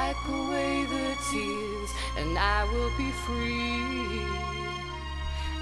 [0.00, 4.24] wipe away the tears, and I will be free.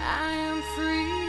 [0.00, 1.27] I am free.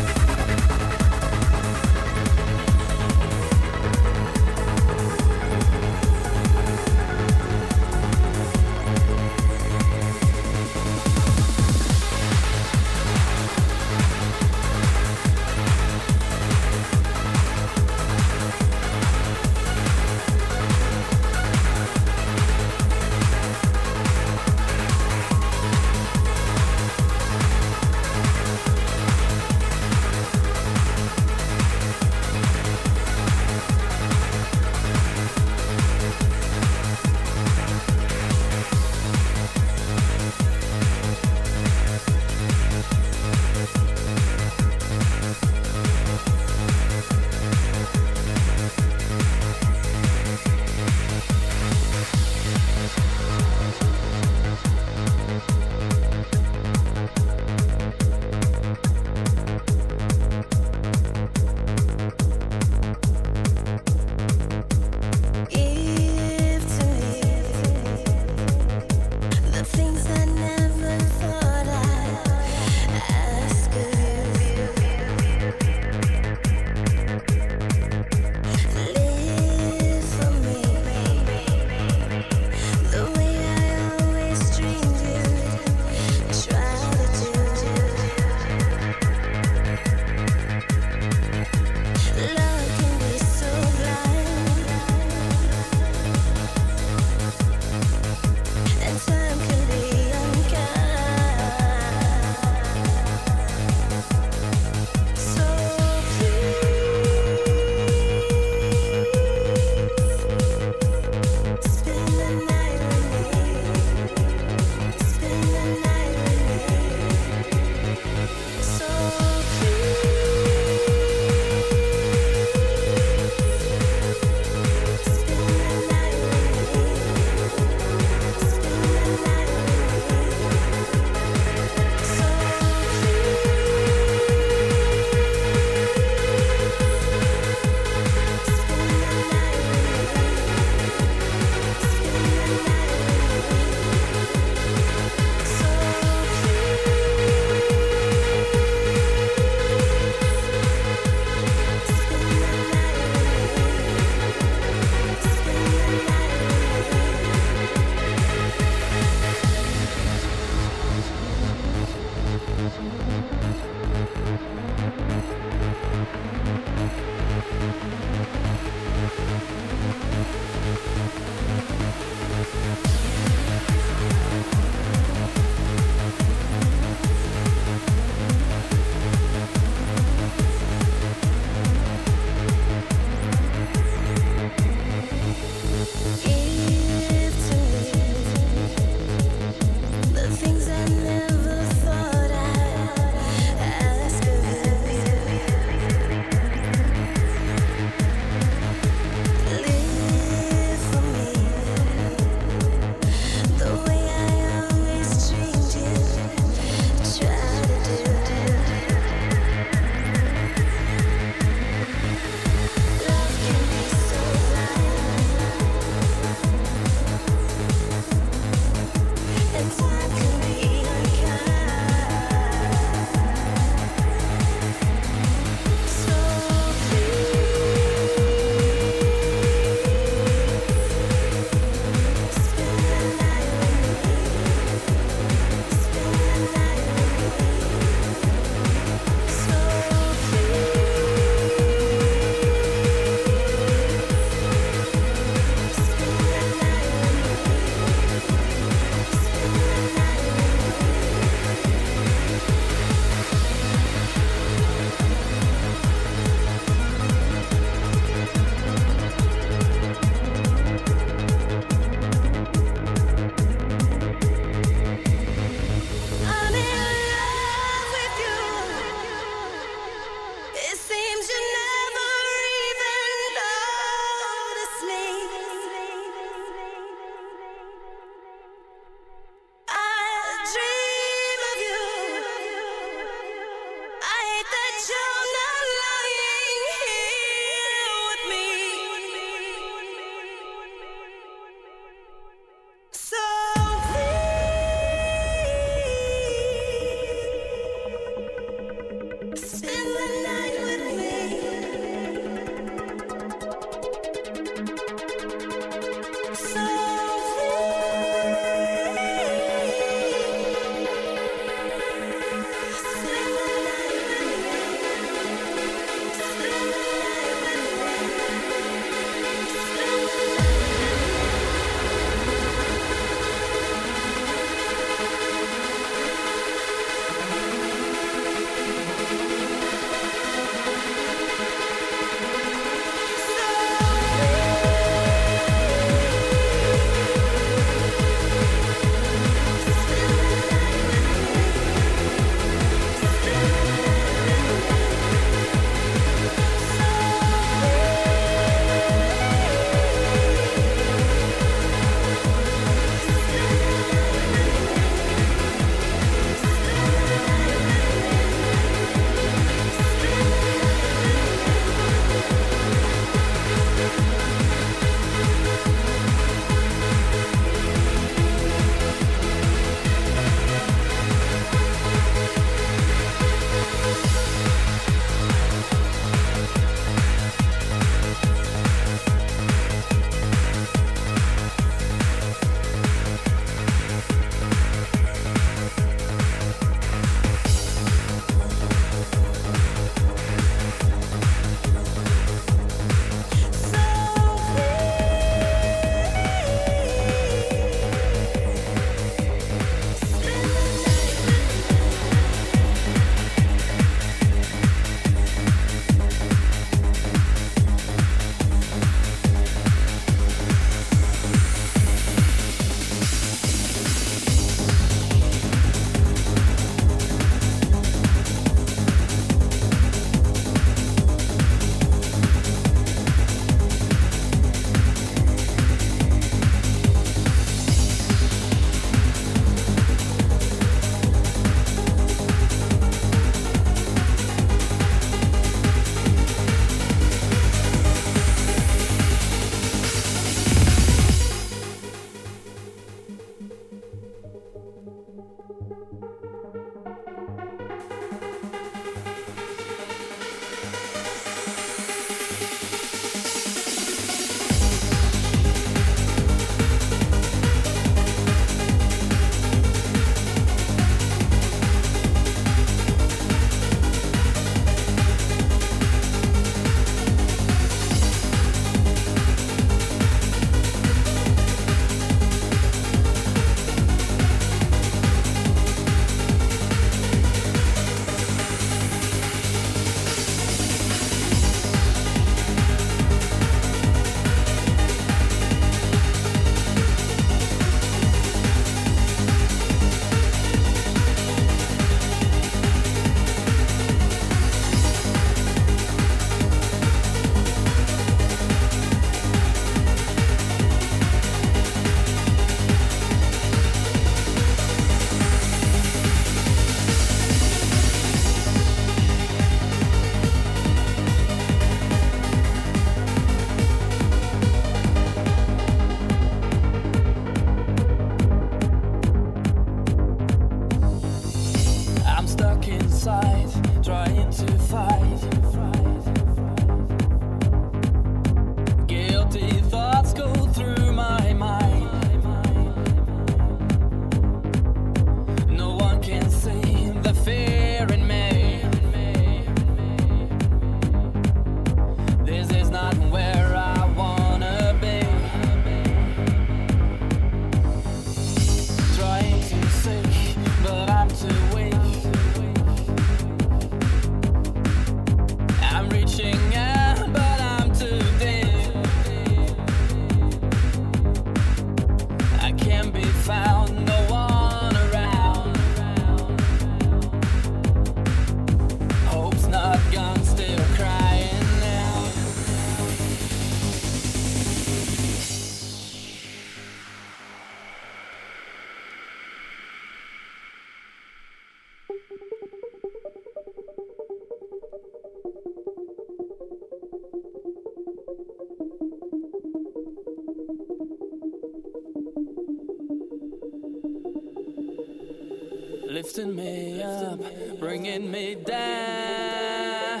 [595.98, 597.18] Lifting me up,
[597.58, 600.00] bringing me down.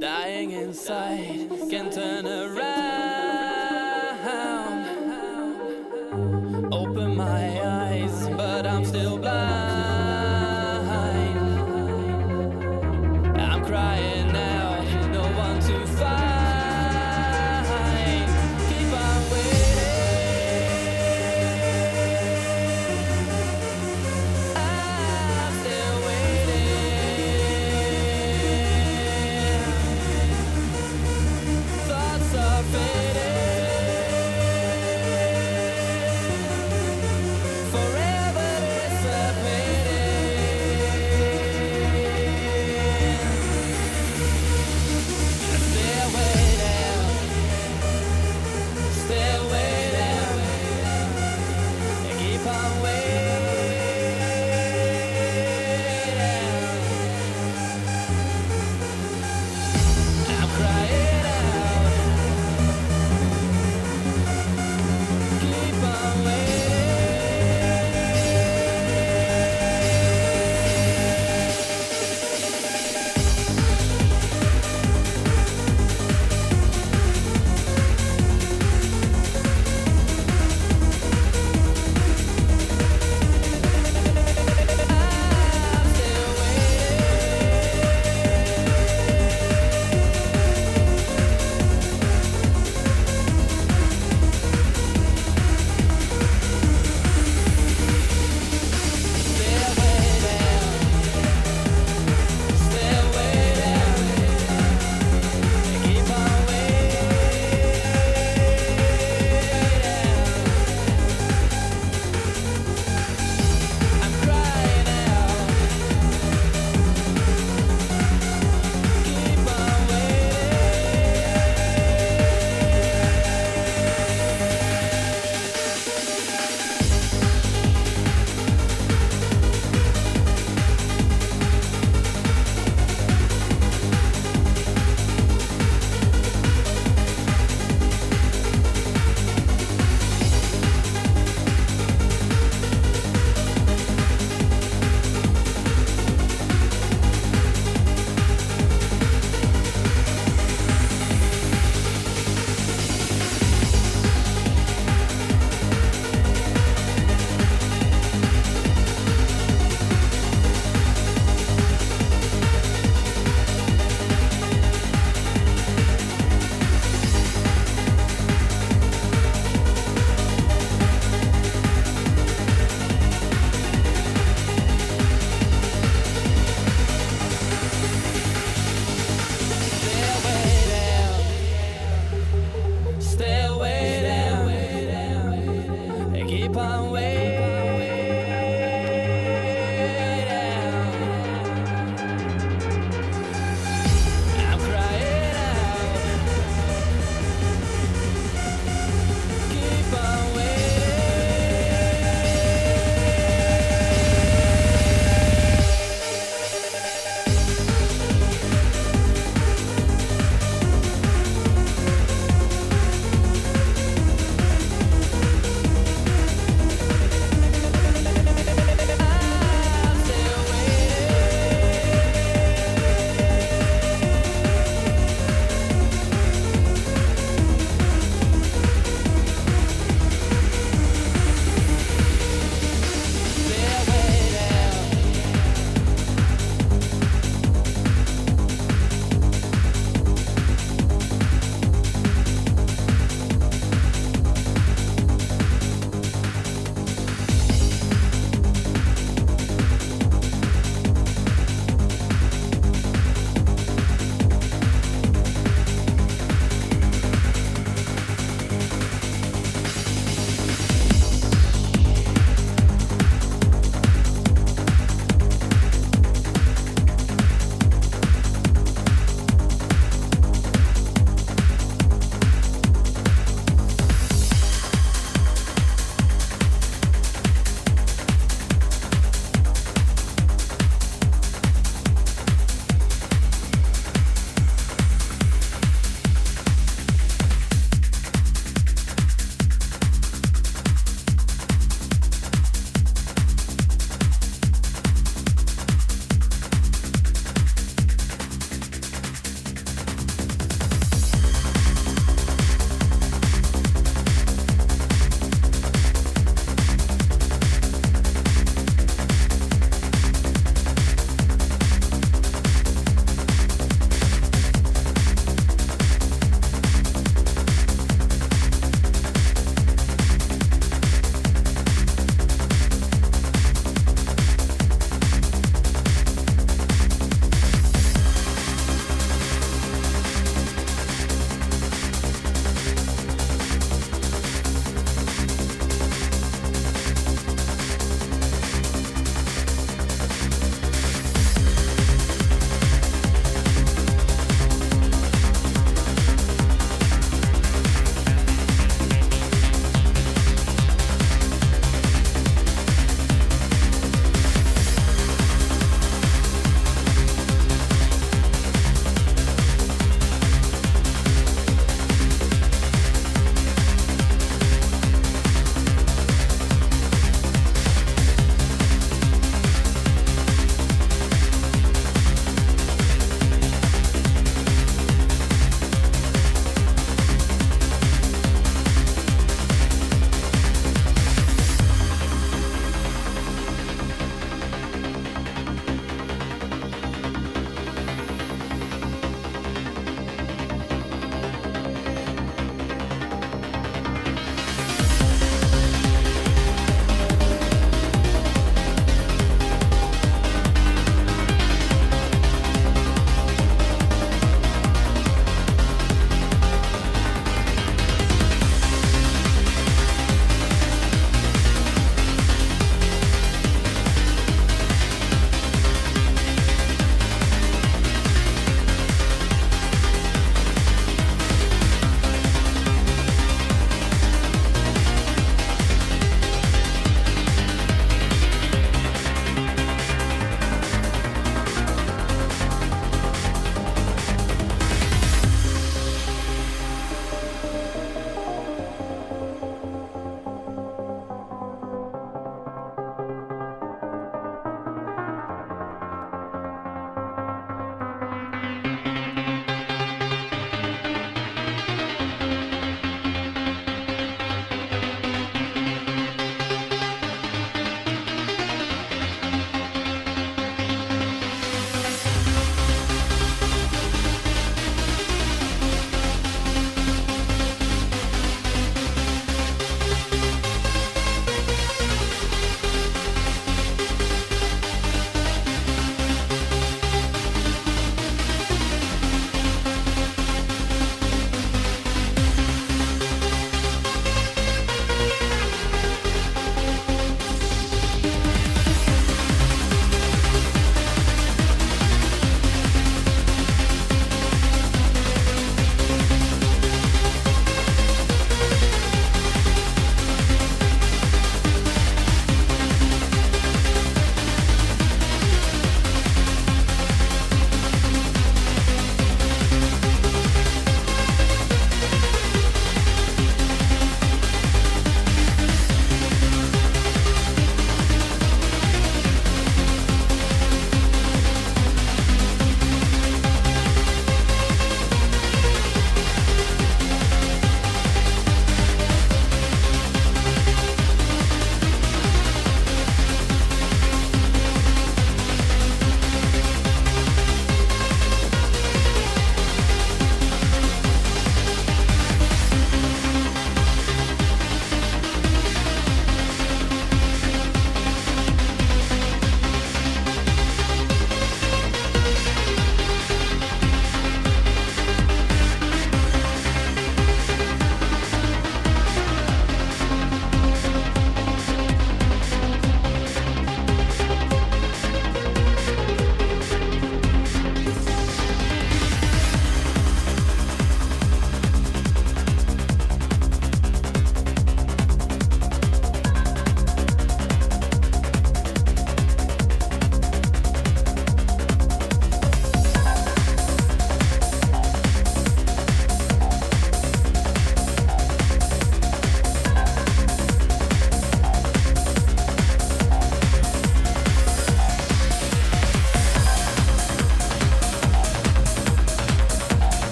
[0.00, 2.58] Dying inside, can't turn around.
[6.72, 7.77] Open my eyes,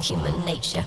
[0.00, 0.84] human nature.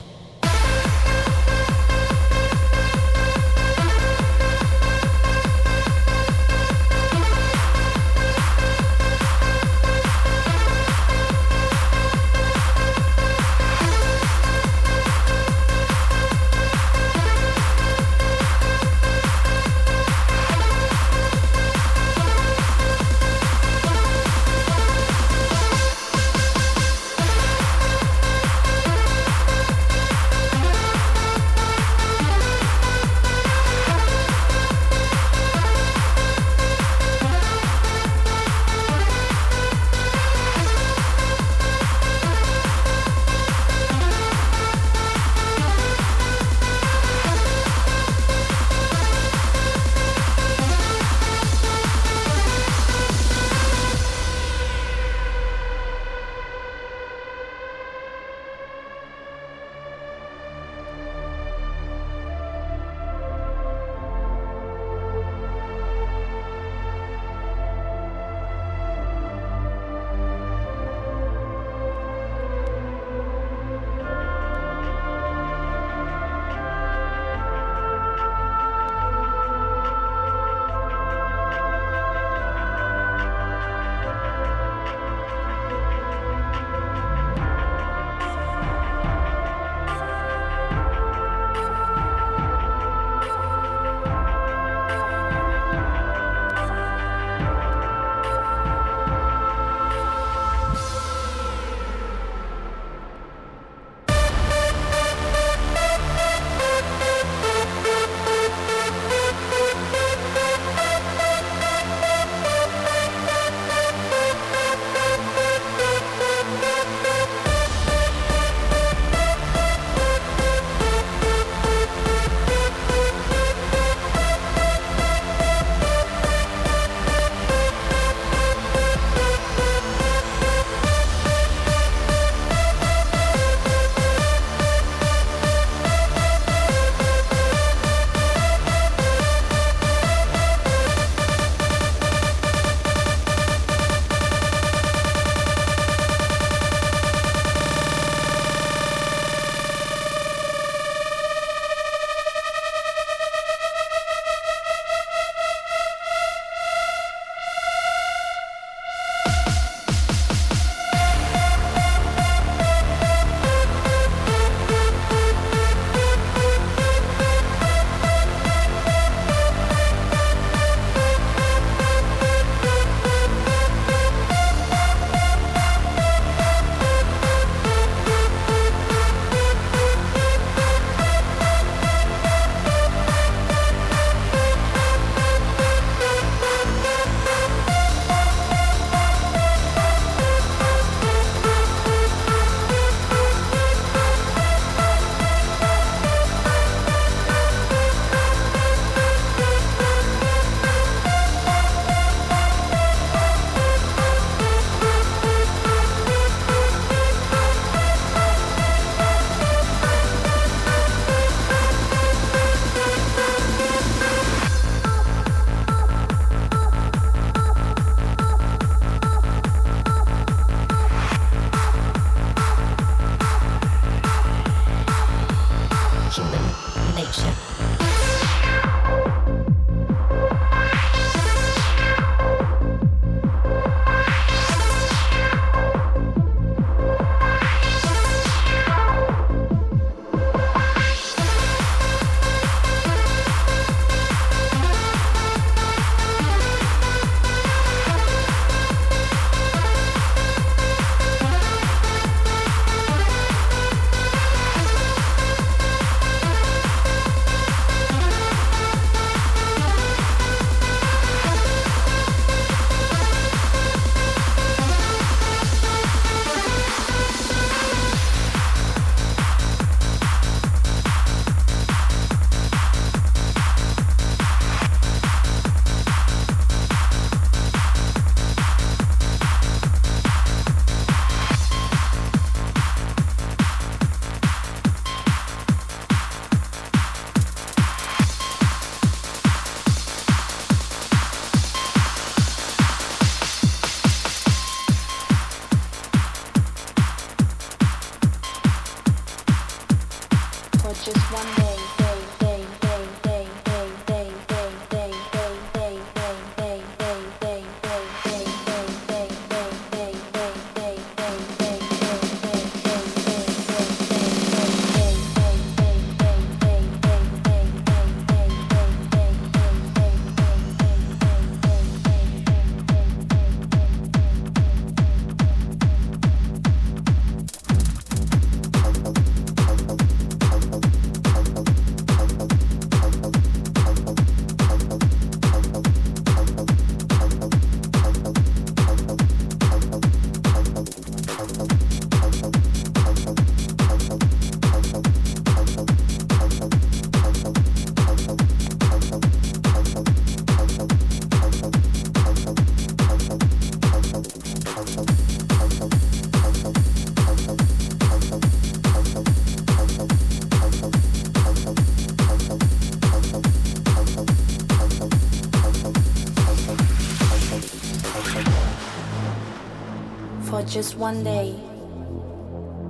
[370.63, 371.35] Just one day,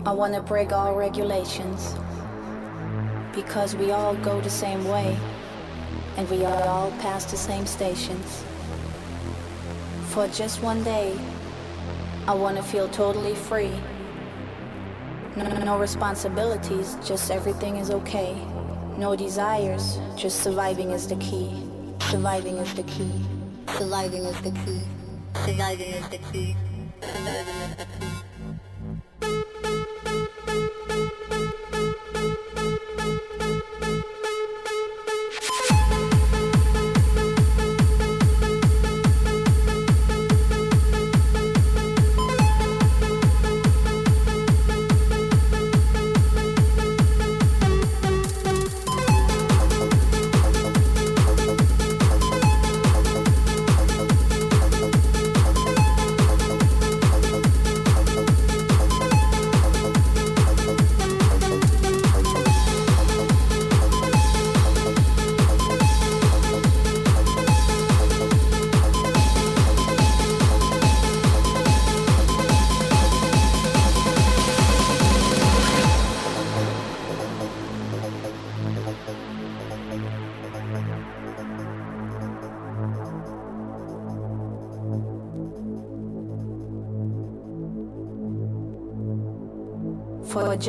[0.04, 1.96] I want to break all regulations.
[3.36, 5.16] Because we all go the same way,
[6.18, 8.44] and we all pass the same stations.
[10.06, 11.16] For just one day,
[12.28, 13.76] I want to feel totally free.
[15.36, 18.36] No, no responsibilities, just everything is okay.
[18.98, 21.52] No desires, just surviving is the key.
[22.10, 23.14] Surviving is the key.
[23.78, 24.82] Surviving is the key.
[25.46, 26.56] Surviving is the key.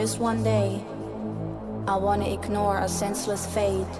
[0.04, 0.84] Just one day,
[1.88, 3.94] I want to ignore a senseless fate.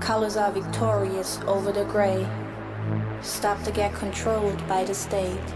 [0.00, 2.28] Colors are victorious over the gray.
[3.22, 5.48] Stop to get controlled by the state.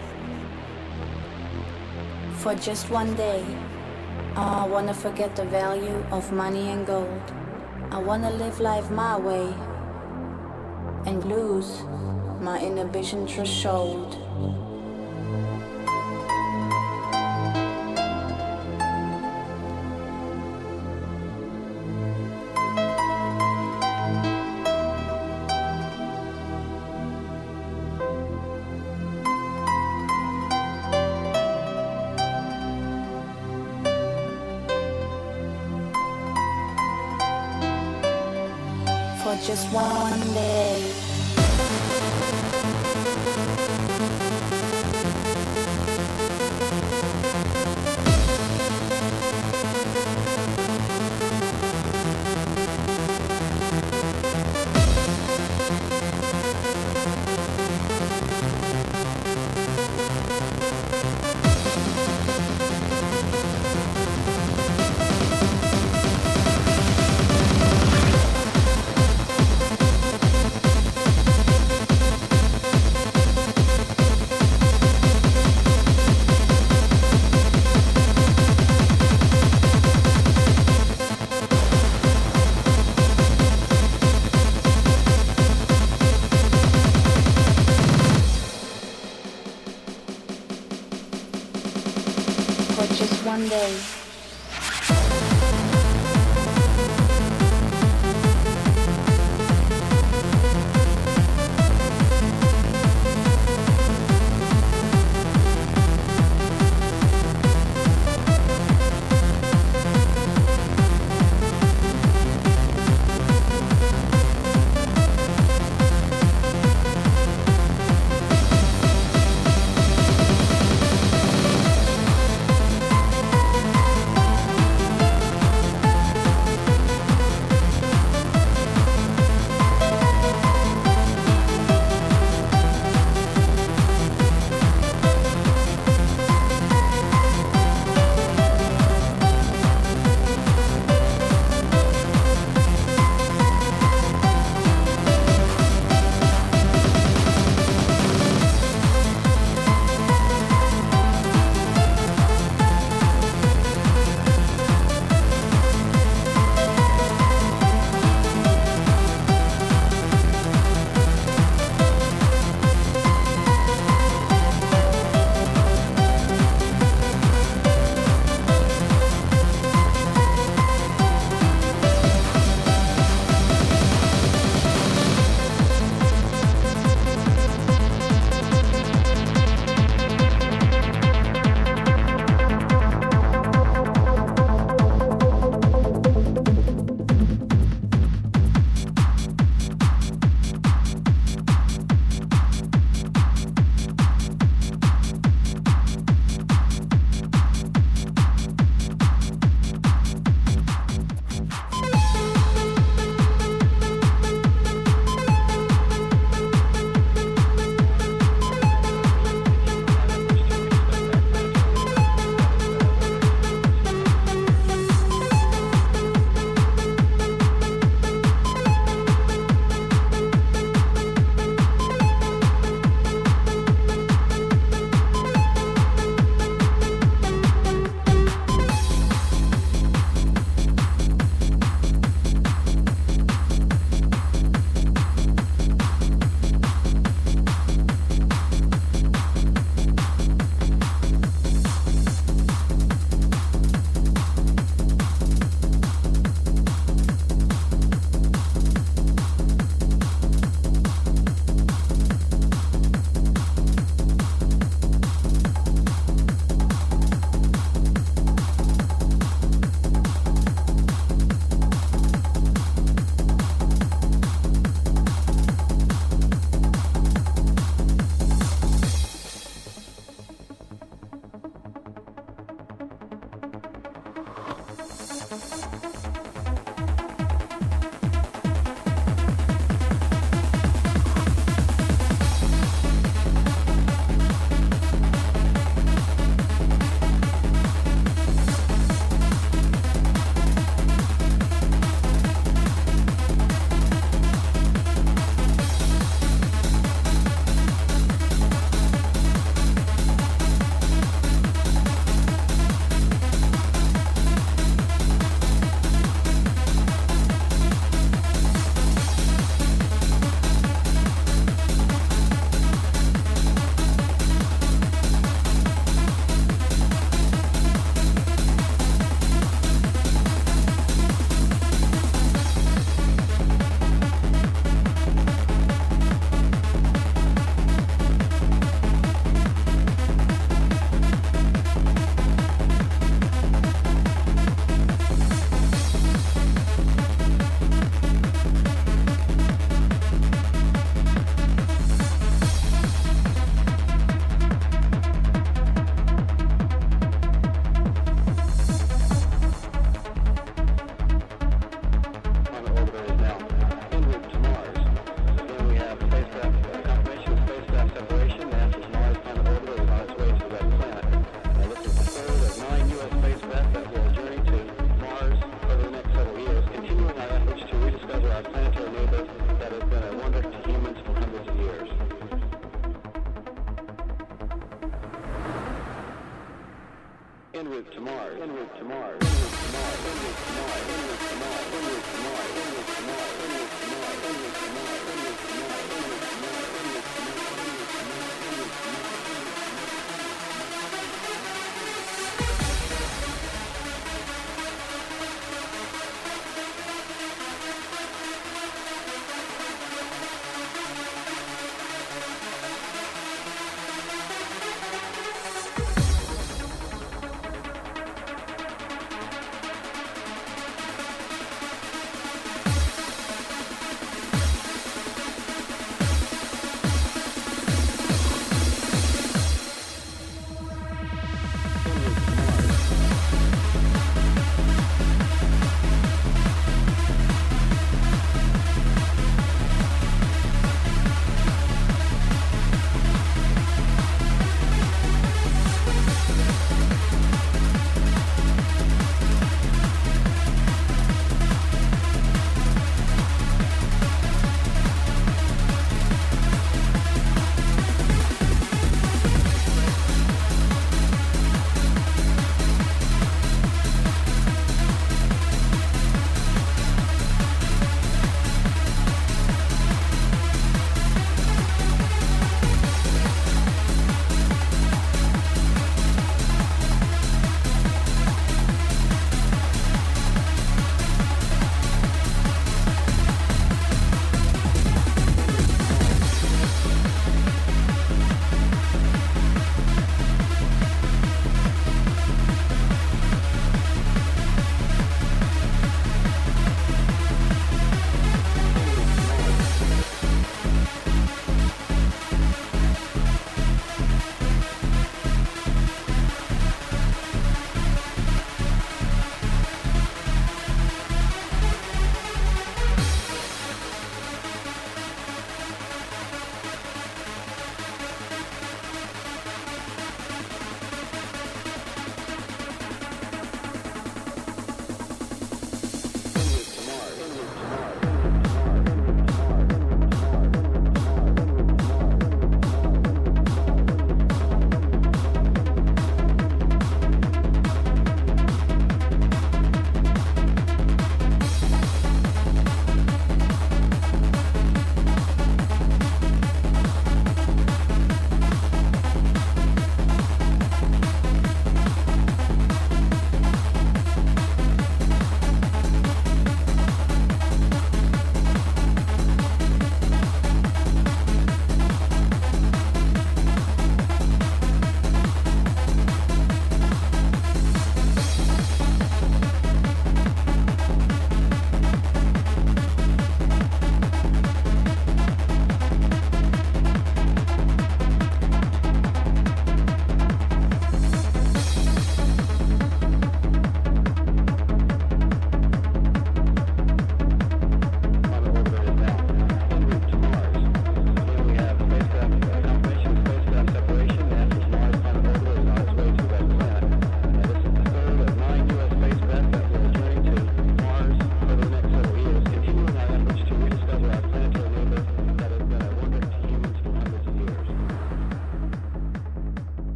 [2.37, 3.45] For just one day,
[4.35, 7.31] oh, I want to forget the value of money and gold.
[7.91, 9.53] I want to live life my way
[11.05, 11.83] and lose
[12.41, 14.17] my inhibition threshold.